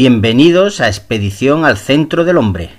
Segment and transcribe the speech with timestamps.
[0.00, 2.70] Bienvenidos a Expedición al Centro del Hombre,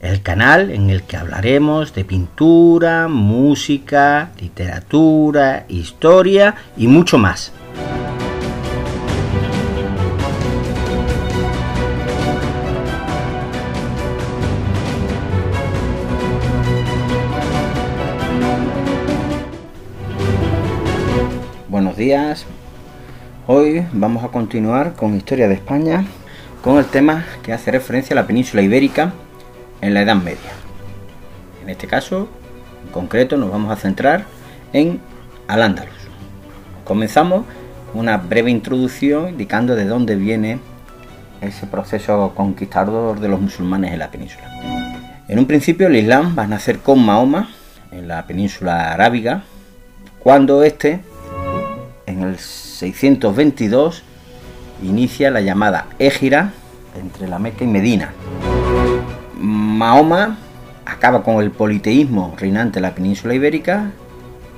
[0.00, 7.52] el canal en el que hablaremos de pintura, música, literatura, historia y mucho más.
[21.68, 22.44] Buenos días.
[23.46, 26.04] Hoy vamos a continuar con Historia de España
[26.64, 29.12] con el tema que hace referencia a la península ibérica
[29.82, 30.50] en la Edad Media.
[31.62, 32.26] En este caso,
[32.86, 34.24] en concreto, nos vamos a centrar
[34.72, 34.98] en
[35.46, 35.92] Al-Ándalus.
[36.86, 37.44] Comenzamos
[37.92, 40.58] una breve introducción indicando de dónde viene
[41.42, 44.50] ese proceso conquistador de los musulmanes en la península.
[45.28, 47.50] En un principio el Islam va a nacer con Mahoma
[47.92, 49.42] en la península arábiga,
[50.18, 51.02] cuando éste,
[52.06, 54.02] en el 622,
[54.84, 56.52] inicia la llamada Égira
[57.00, 58.12] entre la Meca y Medina.
[59.38, 60.38] Mahoma
[60.86, 63.90] acaba con el politeísmo reinante en la península ibérica,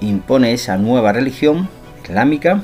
[0.00, 1.68] impone esa nueva religión
[2.04, 2.60] islámica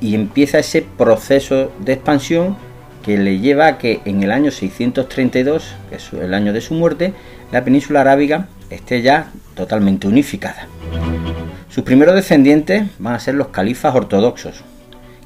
[0.00, 2.56] y empieza ese proceso de expansión
[3.02, 6.74] que le lleva a que en el año 632, que es el año de su
[6.74, 7.14] muerte,
[7.50, 10.68] la península arábiga esté ya totalmente unificada.
[11.68, 14.62] Sus primeros descendientes van a ser los califas ortodoxos,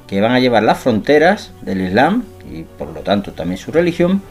[0.07, 4.21] que van a llevar las fronteras del Islam y por lo tanto también su religión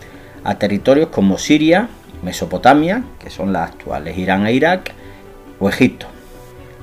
[0.44, 1.88] a territorios como Siria,
[2.22, 4.92] Mesopotamia, que son las actuales Irán e Irak,
[5.58, 6.06] o Egipto.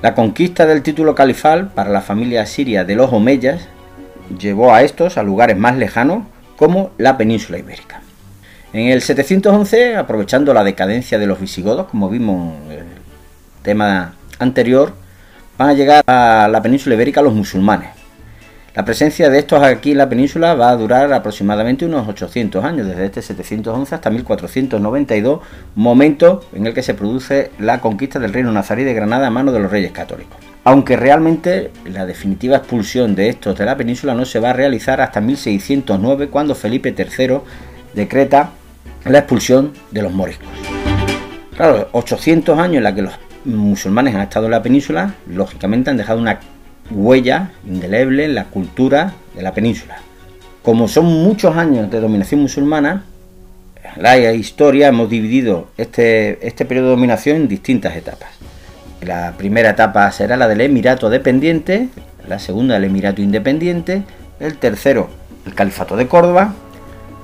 [0.02, 3.68] La conquista del título califal para la familia siria de los Omeyas
[4.38, 6.24] llevó a estos a lugares más lejanos
[6.56, 8.02] como la península ibérica.
[8.72, 12.86] En el 711, aprovechando la decadencia de los visigodos, como vimos en el
[13.62, 14.94] tema anterior,
[15.58, 17.90] van a llegar a la península ibérica los musulmanes,
[18.74, 22.86] la presencia de estos aquí en la península va a durar aproximadamente unos 800 años,
[22.86, 25.40] desde este 711 hasta 1492,
[25.74, 29.52] momento en el que se produce la conquista del reino nazarí de Granada a mano
[29.52, 30.38] de los reyes católicos.
[30.64, 35.02] Aunque realmente la definitiva expulsión de estos de la península no se va a realizar
[35.02, 37.40] hasta 1609, cuando Felipe III
[37.92, 38.52] decreta
[39.04, 40.48] la expulsión de los moriscos.
[41.56, 43.12] Claro, 800 años en la que los
[43.44, 46.40] musulmanes han estado en la península, lógicamente han dejado una
[46.94, 49.98] huella indeleble en la cultura de la península.
[50.62, 53.04] Como son muchos años de dominación musulmana,
[53.96, 58.30] la historia hemos dividido este, este periodo de dominación en distintas etapas.
[59.02, 61.88] La primera etapa será la del Emirato dependiente,
[62.28, 64.02] la segunda el Emirato independiente,
[64.38, 65.08] el tercero
[65.46, 66.54] el Califato de Córdoba,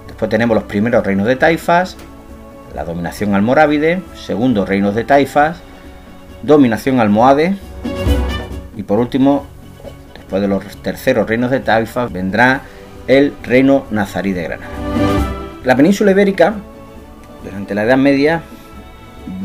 [0.06, 1.96] después tenemos los primeros reinos de Taifas,
[2.74, 5.58] la dominación almorávide, segundo reinos de Taifas,
[6.42, 7.56] dominación almohade
[8.76, 9.46] y por último
[10.28, 12.60] Después de los terceros reinos de Taifa vendrá
[13.06, 14.70] el reino nazarí de Granada.
[15.64, 16.52] La península ibérica,
[17.42, 18.42] durante la Edad Media,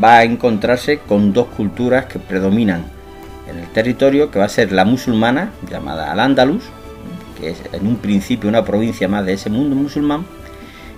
[0.03, 2.83] va a encontrarse con dos culturas que predominan
[3.49, 6.66] en el territorio, que va a ser la musulmana, llamada Al-Ándalus,
[7.39, 10.25] que es en un principio una provincia más de ese mundo musulmán,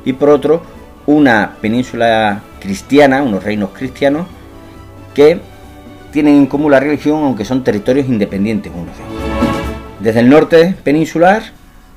[0.03, 0.63] y por otro,
[1.05, 4.25] una península cristiana, unos reinos cristianos,
[5.13, 5.39] que
[6.11, 9.14] tienen en común la religión, aunque son territorios independientes unos de otros.
[9.99, 11.43] Desde el norte peninsular,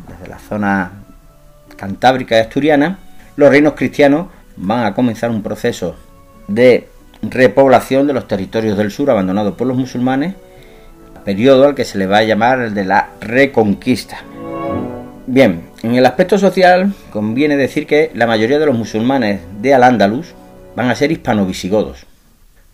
[0.08, 0.92] desde la zona
[1.76, 2.98] cantábrica y asturiana,
[3.36, 5.96] los reinos cristianos van a comenzar un proceso
[6.46, 6.88] de
[7.22, 10.34] repoblación de los territorios del sur abandonados por los musulmanes,
[11.24, 14.18] periodo al que se le va a llamar el de la reconquista.
[15.26, 20.34] Bien, en el aspecto social conviene decir que la mayoría de los musulmanes de Al-Ándalus
[20.74, 22.06] van a ser hispano-visigodos,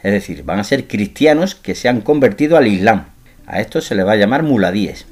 [0.02, 3.06] es decir, van a ser cristianos que se han convertido al Islam.
[3.46, 5.06] A esto se le va a llamar muladíes.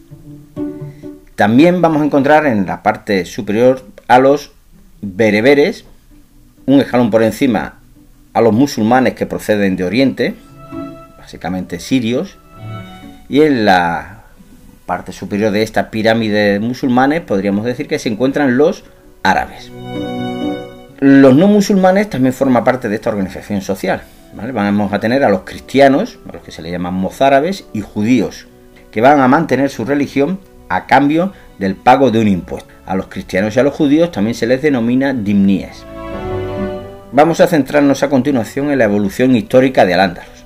[1.37, 4.53] También vamos a encontrar en la parte superior a los
[5.01, 5.85] bereberes,
[6.67, 7.79] un escalón por encima
[8.35, 10.35] a los musulmanes que proceden de Oriente,
[11.19, 12.39] básicamente sirios,
[13.29, 14.25] y en la
[14.85, 18.85] parte superior de esta pirámide de musulmanes podríamos decir que se encuentran los
[19.23, 19.71] árabes.
[21.01, 24.03] Los no musulmanes también forman parte de esta organización social.
[24.35, 28.47] Vamos a tener a los cristianos, a los que se le llaman mozárabes, y judíos,
[28.91, 30.39] que van a mantener su religión
[30.77, 32.73] a cambio del pago de un impuesto.
[32.87, 35.85] A los cristianos y a los judíos también se les denomina dimníes.
[37.13, 40.45] Vamos a centrarnos a continuación en la evolución histórica de Al-Ándalus.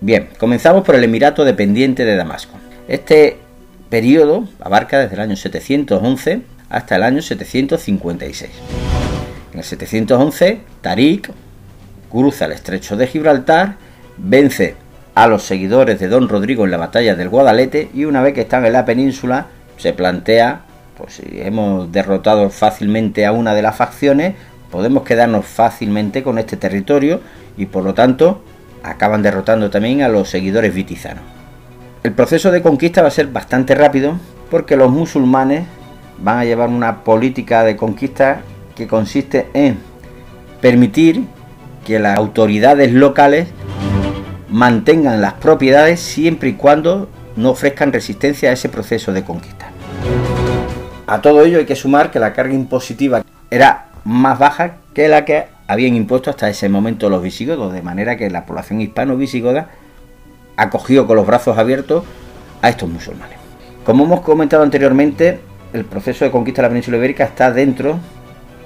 [0.00, 2.56] Bien, comenzamos por el Emirato dependiente de Damasco.
[2.86, 3.38] Este
[3.90, 8.50] periodo abarca desde el año 711 hasta el año 756.
[9.52, 11.30] En el 711, Tariq
[12.10, 13.76] cruza el estrecho de Gibraltar,
[14.16, 14.76] vence
[15.14, 18.42] a los seguidores de Don Rodrigo en la batalla del Guadalete y una vez que
[18.42, 19.46] están en la península
[19.76, 20.62] se plantea
[20.96, 24.34] pues si hemos derrotado fácilmente a una de las facciones,
[24.70, 27.20] podemos quedarnos fácilmente con este territorio
[27.56, 28.42] y por lo tanto
[28.82, 31.22] acaban derrotando también a los seguidores vitizanos.
[32.02, 34.18] El proceso de conquista va a ser bastante rápido
[34.50, 35.64] porque los musulmanes
[36.18, 38.40] van a llevar una política de conquista
[38.74, 39.78] que consiste en
[40.60, 41.24] permitir
[41.84, 43.48] que las autoridades locales
[44.48, 49.65] mantengan las propiedades siempre y cuando no ofrezcan resistencia a ese proceso de conquista.
[51.06, 55.24] A todo ello hay que sumar que la carga impositiva era más baja que la
[55.24, 59.68] que habían impuesto hasta ese momento los visigodos, de manera que la población hispano-visigoda
[60.56, 62.04] acogió con los brazos abiertos
[62.60, 63.36] a estos musulmanes.
[63.84, 65.38] Como hemos comentado anteriormente,
[65.72, 67.98] el proceso de conquista de la península ibérica está dentro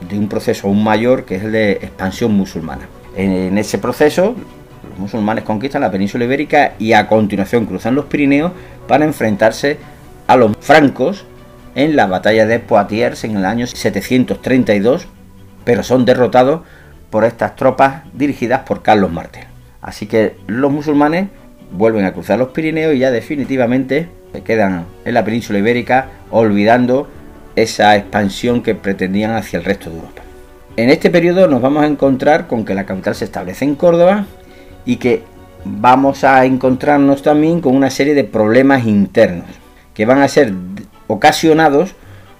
[0.09, 2.89] de un proceso aún mayor que es el de expansión musulmana.
[3.17, 4.35] En ese proceso,
[4.89, 8.53] los musulmanes conquistan la península ibérica y a continuación cruzan los Pirineos
[8.89, 9.79] para enfrentarse
[10.27, 11.27] a los francos
[11.75, 15.07] en la batalla de Poitiers en el año 732,
[15.65, 16.63] pero son derrotados
[17.11, 19.45] por estas tropas dirigidas por Carlos Martel.
[19.83, 21.29] Así que los musulmanes
[21.73, 27.09] vuelven a cruzar los Pirineos y ya definitivamente se quedan en la península ibérica olvidando
[27.57, 30.23] esa expansión que pretendían hacia el resto de Europa.
[30.77, 34.27] En este periodo nos vamos a encontrar con que la capital se establece en Córdoba
[34.85, 35.23] y que
[35.65, 39.47] vamos a encontrarnos también con una serie de problemas internos
[39.95, 40.53] que van a ser
[41.11, 41.95] ocasionados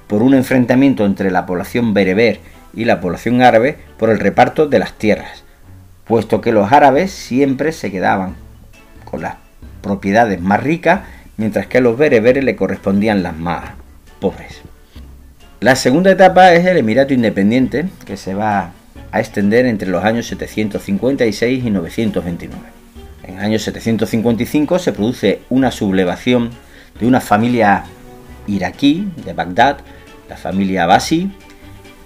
[0.07, 2.41] por un enfrentamiento entre la población bereber
[2.73, 5.45] y la población árabe por el reparto de las tierras,
[6.07, 8.37] puesto que los árabes siempre se quedaban
[9.05, 9.37] con las
[9.83, 11.01] propiedades más ricas,
[11.37, 13.71] mientras que a los bereberes le correspondían las más
[14.21, 14.61] pobres.
[15.59, 18.71] La segunda etapa es el Emirato Independiente, que se va
[19.11, 22.63] a extender entre los años 756 y 929.
[23.25, 26.51] En el año 755 se produce una sublevación
[26.99, 27.85] de una familia
[28.51, 29.79] iraquí de Bagdad,
[30.29, 31.33] la familia Abasi,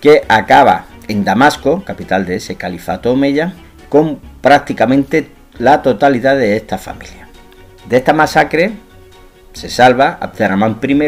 [0.00, 3.55] que acaba en Damasco, capital de ese califato omeya,
[3.88, 7.29] con prácticamente la totalidad de esta familia.
[7.88, 8.73] De esta masacre
[9.52, 10.99] se salva Abderramán I,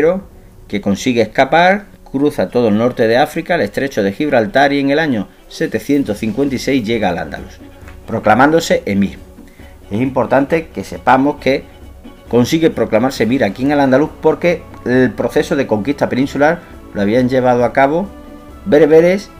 [0.69, 4.91] que consigue escapar, cruza todo el norte de África, el estrecho de Gibraltar y en
[4.91, 7.59] el año 756 llega al Andalus,
[8.06, 9.19] proclamándose emir.
[9.91, 11.65] Es importante que sepamos que
[12.29, 16.61] consigue proclamarse emir aquí en el Andalus porque el proceso de conquista peninsular
[16.94, 18.09] lo habían llevado a cabo
[18.65, 19.31] bereberes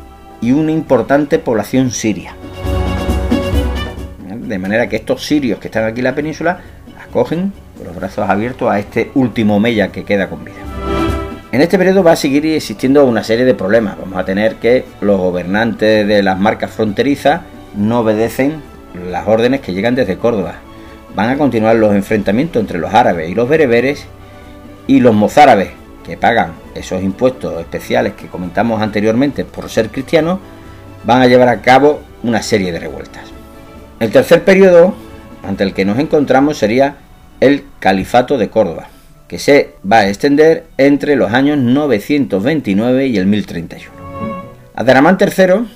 [0.41, 2.35] y una importante población siria.
[4.29, 6.61] De manera que estos sirios que están aquí en la península
[7.03, 10.57] acogen con los brazos abiertos a este último mella que queda con vida.
[11.53, 13.99] En este periodo va a seguir existiendo una serie de problemas.
[13.99, 17.41] Vamos a tener que los gobernantes de las marcas fronterizas
[17.75, 18.63] no obedecen
[19.11, 20.57] las órdenes que llegan desde Córdoba.
[21.15, 24.07] Van a continuar los enfrentamientos entre los árabes y los bereberes
[24.87, 25.71] y los mozárabes,
[26.05, 30.39] que pagan esos impuestos especiales que comentamos anteriormente por ser cristianos,
[31.05, 33.25] van a llevar a cabo una serie de revueltas.
[33.99, 34.95] El tercer periodo
[35.43, 36.97] ante el que nos encontramos sería
[37.41, 38.89] el Califato de Córdoba,
[39.29, 43.91] que se va a extender entre los años 929 y el 1031.
[44.75, 45.67] Abderramán III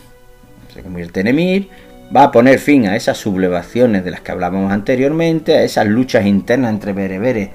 [0.72, 1.68] se convierte en emir,
[2.14, 6.26] va a poner fin a esas sublevaciones de las que hablábamos anteriormente, a esas luchas
[6.26, 7.50] internas entre bereberes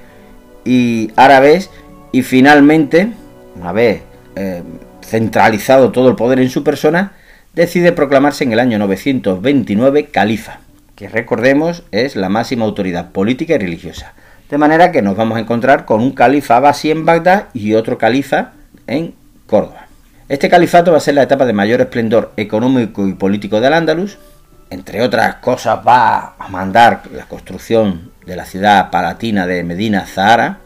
[0.65, 1.69] y árabes
[2.11, 3.09] y finalmente,
[3.55, 4.01] una vez
[4.35, 4.63] eh,
[5.01, 7.13] centralizado todo el poder en su persona,
[7.53, 10.59] decide proclamarse en el año 929 califa,
[10.95, 14.13] que recordemos es la máxima autoridad política y religiosa.
[14.49, 17.97] De manera que nos vamos a encontrar con un califa abasí en Bagdad y otro
[17.97, 18.53] califa
[18.87, 19.15] en
[19.47, 19.87] Córdoba.
[20.27, 24.17] Este califato va a ser la etapa de mayor esplendor económico y político del Andalus.
[24.69, 30.59] Entre otras cosas va a mandar la construcción de la ciudad palatina de Medina Zahara,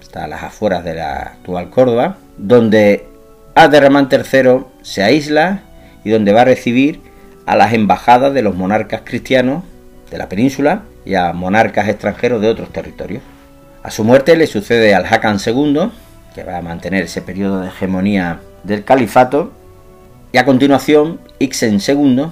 [0.00, 3.06] está a las afueras de la actual Córdoba, donde
[3.54, 5.60] Abderramán III se aísla
[6.04, 7.00] y donde va a recibir
[7.46, 9.62] a las embajadas de los monarcas cristianos
[10.10, 13.22] de la península y a monarcas extranjeros de otros territorios.
[13.82, 15.90] A su muerte le sucede al Hakan II,
[16.34, 19.52] que va a mantener ese periodo de hegemonía del califato,
[20.32, 22.26] y a continuación Ixen II,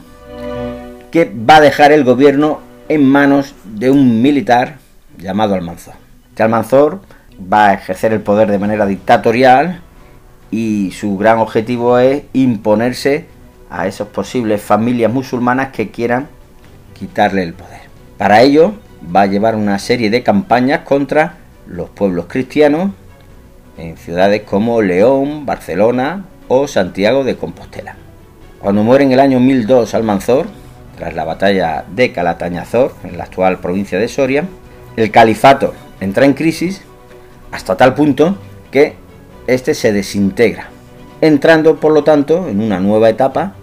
[1.12, 4.78] que va a dejar el gobierno en manos de un militar
[5.18, 5.94] llamado Almanzor.
[6.30, 7.00] Este Almanzor
[7.52, 9.82] va a ejercer el poder de manera dictatorial
[10.50, 13.26] y su gran objetivo es imponerse
[13.70, 16.28] a esas posibles familias musulmanas que quieran
[16.98, 17.82] quitarle el poder.
[18.16, 18.74] Para ello
[19.14, 22.90] va a llevar una serie de campañas contra los pueblos cristianos
[23.76, 27.96] en ciudades como León, Barcelona o Santiago de Compostela.
[28.60, 30.61] Cuando muere en el año 1002 Almanzor,
[30.96, 34.44] tras la batalla de Calatañazor, en la actual provincia de Soria,
[34.96, 36.82] el califato entra en crisis
[37.50, 38.36] hasta tal punto
[38.70, 38.94] que
[39.46, 40.68] este se desintegra,
[41.20, 43.54] entrando por lo tanto en una nueva etapa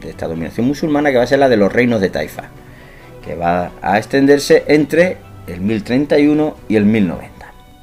[0.00, 2.44] de esta dominación musulmana que va a ser la de los reinos de Taifa,
[3.24, 7.34] que va a extenderse entre el 1031 y el 1090.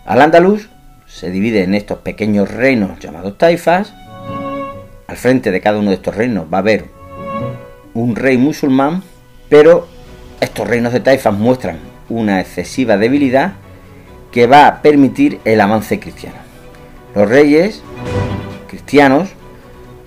[0.05, 0.69] Al andaluz
[1.07, 3.93] se divide en estos pequeños reinos llamados taifas.
[5.07, 6.85] Al frente de cada uno de estos reinos va a haber
[7.93, 9.03] un rey musulmán,
[9.49, 9.87] pero
[10.39, 11.79] estos reinos de taifas muestran
[12.09, 13.53] una excesiva debilidad
[14.31, 16.37] que va a permitir el avance cristiano.
[17.15, 17.81] Los reyes
[18.67, 19.29] cristianos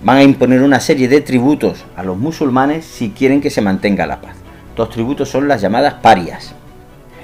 [0.03, 4.05] van a imponer una serie de tributos a los musulmanes si quieren que se mantenga
[4.05, 4.35] la paz.
[4.69, 6.53] Estos tributos son las llamadas parias.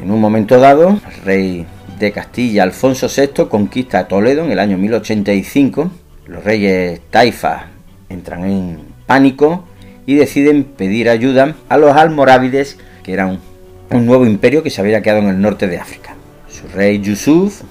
[0.01, 1.65] En un momento dado, el rey
[1.99, 5.91] de Castilla, Alfonso VI, conquista Toledo en el año 1085.
[6.27, 7.67] Los reyes Taifa
[8.09, 9.65] entran en pánico
[10.05, 13.39] y deciden pedir ayuda a los almorávides, que eran
[13.89, 16.15] un nuevo imperio que se había quedado en el norte de África.
[16.48, 17.62] Su rey Yusuf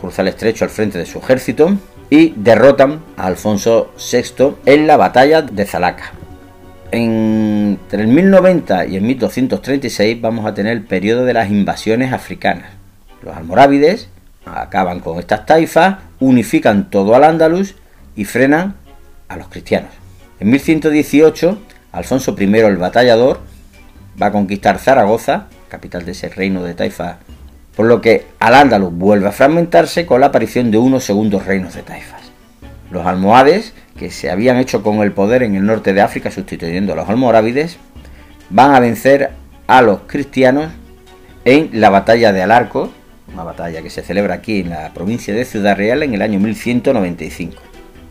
[0.00, 1.76] cruza el estrecho al frente de su ejército
[2.10, 6.12] y derrotan a Alfonso VI en la batalla de Zalaca.
[6.90, 12.70] Entre el 1090 y el 1236 vamos a tener el periodo de las invasiones africanas.
[13.22, 14.08] Los almorávides
[14.46, 17.74] acaban con estas taifas, unifican todo al Andalus
[18.16, 18.74] y frenan
[19.28, 19.90] a los cristianos.
[20.40, 21.58] En 1118,
[21.98, 23.40] Alfonso I el Batallador
[24.20, 27.18] va a conquistar Zaragoza, capital de ese reino de taifa
[27.78, 31.74] por lo que al Andalus vuelve a fragmentarse con la aparición de unos segundos reinos
[31.74, 32.22] de taifas.
[32.90, 36.92] Los almohades, que se habían hecho con el poder en el norte de África sustituyendo
[36.92, 37.76] a los almorávides,
[38.50, 39.30] van a vencer
[39.68, 40.72] a los cristianos
[41.44, 42.90] en la batalla de Alarco,
[43.32, 46.40] una batalla que se celebra aquí en la provincia de Ciudad Real en el año
[46.40, 47.62] 1195.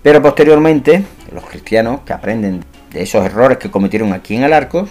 [0.02, 1.04] Pero posteriormente,
[1.34, 4.90] los cristianos que aprenden de esos errores que cometieron aquí en Alarcos,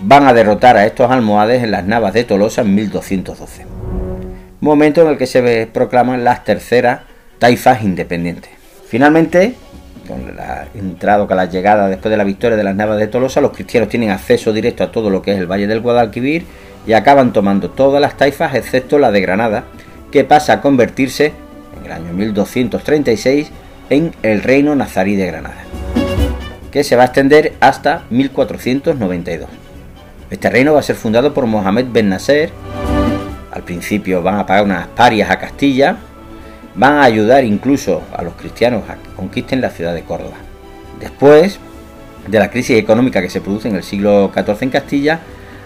[0.00, 3.66] van a derrotar a estos almohades en las Navas de Tolosa en 1212
[4.62, 7.00] momento en el que se proclaman las terceras
[7.40, 8.50] taifas independientes.
[8.86, 9.54] Finalmente,
[10.06, 13.40] con la entrada, con la llegada después de la victoria de las Navas de Tolosa,
[13.40, 16.46] los cristianos tienen acceso directo a todo lo que es el Valle del Guadalquivir
[16.86, 19.64] y acaban tomando todas las taifas excepto la de Granada,
[20.12, 21.32] que pasa a convertirse
[21.78, 23.50] en el año 1236
[23.90, 25.64] en el reino nazarí de Granada,
[26.72, 29.48] que se va a extender hasta 1492.
[30.30, 32.50] Este reino va a ser fundado por Mohamed Ben Nasser,
[33.52, 35.98] al principio van a pagar unas parias a Castilla,
[36.74, 40.36] van a ayudar incluso a los cristianos a que conquisten la ciudad de Córdoba.
[40.98, 41.60] Después
[42.26, 45.20] de la crisis económica que se produce en el siglo XIV en Castilla,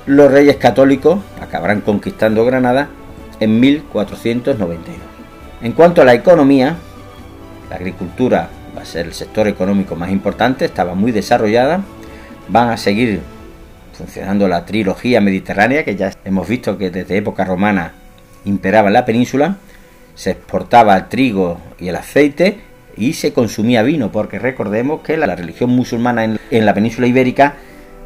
[0.06, 2.88] los reyes católicos acabarán conquistando Granada
[3.38, 4.96] en 1492.
[5.62, 6.74] En cuanto a la economía,
[7.70, 11.80] la agricultura va a ser el sector económico más importante, estaba muy desarrollada,
[12.48, 13.20] van a seguir
[13.96, 17.92] funcionando la trilogía mediterránea, que ya hemos visto que desde época romana
[18.44, 19.56] imperaba en la península,
[20.14, 22.60] se exportaba el trigo y el aceite
[22.96, 27.54] y se consumía vino, porque recordemos que la religión musulmana en, la península ibérica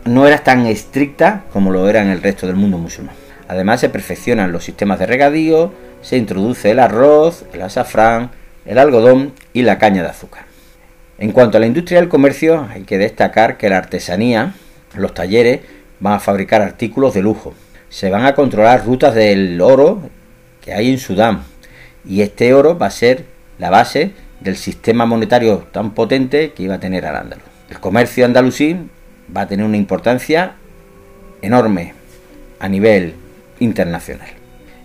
[0.04, 3.14] no era tan estricta como lo era en el resto del mundo musulmán.
[3.48, 5.72] Además se perfeccionan los sistemas de regadío,
[6.02, 8.30] se introduce el arroz, el azafrán,
[8.64, 10.50] el algodón y la caña de azúcar.
[11.20, 14.54] En cuanto a la industria del comercio, hay que destacar que la artesanía,
[14.96, 15.60] los talleres,
[16.00, 17.52] van a fabricar artículos de lujo.
[17.90, 20.00] Se van a controlar rutas del oro
[20.62, 21.42] que hay en Sudán.
[22.06, 23.26] Y este oro va a ser
[23.58, 27.44] la base del sistema monetario tan potente que iba a tener al Andaluz.
[27.68, 28.78] El comercio andalusí
[29.36, 30.54] va a tener una importancia
[31.42, 31.92] enorme
[32.60, 33.12] a nivel
[33.58, 34.30] internacional.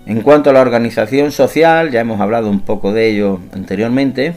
[0.05, 4.35] En cuanto a la organización social, ya hemos hablado un poco de ello anteriormente,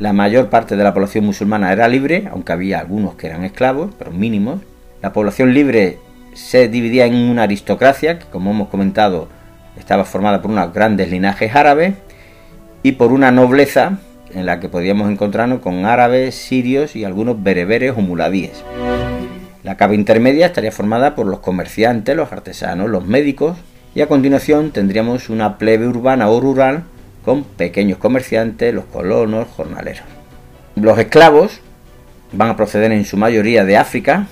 [0.00, 3.90] la mayor parte de la población musulmana era libre, aunque había algunos que eran esclavos,
[3.98, 4.60] pero mínimos,
[5.02, 5.98] la población libre
[6.32, 9.28] se dividía en una aristocracia, que como hemos comentado
[9.78, 11.94] estaba formada por unos grandes linajes árabes,
[12.82, 13.98] y por una nobleza
[14.34, 18.64] en la que podíamos encontrarnos con árabes, sirios y algunos bereberes o muladíes.
[19.62, 23.58] La capa intermedia estaría formada por los comerciantes, los artesanos, los médicos,
[23.94, 26.84] y a continuación tendríamos una plebe urbana o rural
[27.24, 30.04] con pequeños comerciantes, los colonos, jornaleros.
[30.76, 31.60] Los esclavos
[32.32, 34.26] van a proceder en su mayoría de África,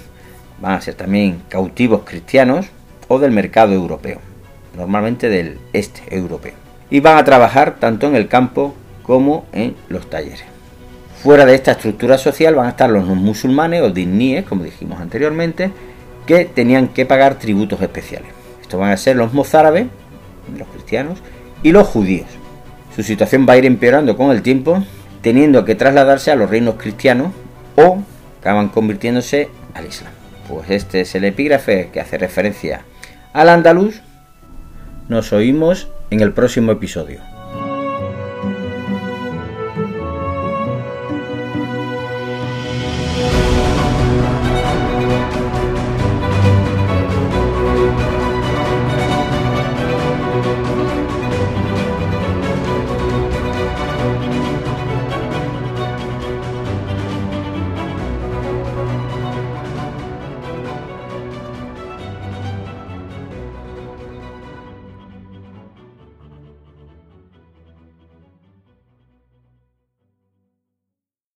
[0.60, 2.66] van a ser también cautivos cristianos
[3.08, 4.20] o del mercado europeo,
[4.76, 6.54] normalmente del este europeo.
[6.90, 10.44] Y van a trabajar tanto en el campo como en los talleres.
[11.22, 15.72] Fuera de esta estructura social van a estar los musulmanes o dinníes, como dijimos anteriormente,
[16.26, 18.30] que tenían que pagar tributos especiales.
[18.62, 19.86] Estos van a ser los mozárabes,
[20.56, 21.18] los cristianos,
[21.62, 22.28] y los judíos.
[22.98, 24.82] Su situación va a ir empeorando con el tiempo,
[25.22, 27.32] teniendo que trasladarse a los reinos cristianos
[27.76, 28.02] o
[28.40, 30.12] acaban convirtiéndose al Islam.
[30.48, 32.80] Pues este es el epígrafe que hace referencia
[33.32, 34.00] al andaluz.
[35.08, 37.20] Nos oímos en el próximo episodio.